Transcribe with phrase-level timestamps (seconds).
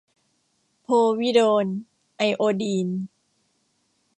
[0.83, 0.87] โพ
[1.19, 1.65] วิโดน
[2.17, 2.87] ไอโอดีน